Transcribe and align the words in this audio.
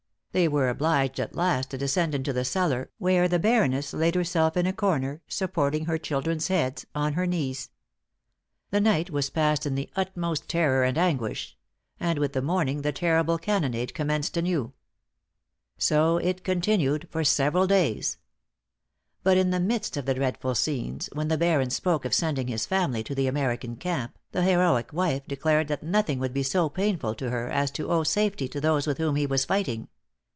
They 0.33 0.47
were 0.47 0.69
obliged 0.69 1.19
at 1.19 1.35
last 1.35 1.71
to 1.71 1.77
descend 1.77 2.15
into 2.15 2.31
the 2.31 2.45
cellar, 2.45 2.89
where 2.99 3.27
the 3.27 3.37
Baroness 3.37 3.91
laid 3.91 4.15
herself 4.15 4.55
in 4.55 4.65
a 4.65 4.71
corner, 4.71 5.21
supporting 5.27 5.87
her 5.87 5.97
children's 5.97 6.47
heads 6.47 6.85
on 6.95 7.15
her 7.15 7.27
knees. 7.27 7.69
The 8.69 8.79
night 8.79 9.09
was 9.09 9.29
passed 9.29 9.65
in 9.65 9.75
the 9.75 9.89
utmost 9.93 10.47
terror 10.47 10.85
and 10.85 10.97
anguish; 10.97 11.57
and 11.99 12.17
with 12.17 12.31
the 12.31 12.41
morning 12.41 12.81
the 12.81 12.93
terrible 12.93 13.37
cannonade 13.37 13.93
commenced 13.93 14.37
anew. 14.37 14.71
So 15.77 16.15
it 16.15 16.45
continued 16.45 17.09
for 17.11 17.25
several 17.25 17.67
days. 17.67 18.17
But 19.23 19.37
in 19.37 19.49
the 19.49 19.59
midst 19.59 19.97
of 19.97 20.05
the 20.05 20.13
dreadful 20.13 20.55
scenes, 20.55 21.09
when 21.11 21.27
the 21.27 21.37
Baron 21.37 21.71
spoke 21.71 22.05
of 22.05 22.13
sending 22.13 22.47
his 22.47 22.65
family 22.65 23.03
to 23.03 23.13
the 23.13 23.27
American 23.27 23.75
camp, 23.75 24.17
the 24.31 24.43
heroic 24.43 24.93
wife 24.93 25.23
declared 25.27 25.67
that 25.67 25.83
nothing 25.83 26.19
would 26.19 26.33
be 26.33 26.41
so 26.43 26.69
painful 26.69 27.15
to 27.15 27.31
her 27.31 27.49
as 27.49 27.69
to 27.71 27.91
owe 27.91 28.03
safety 28.03 28.47
to 28.47 28.61
those 28.61 28.87
with 28.87 28.97
whom 28.97 29.17
he 29.17 29.25
was 29.25 29.43
fighting. 29.43 29.89